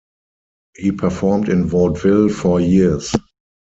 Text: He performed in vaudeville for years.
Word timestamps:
He 0.75 0.91
performed 0.93 1.47
in 1.47 1.67
vaudeville 1.67 2.27
for 2.29 2.59
years. 2.59 3.15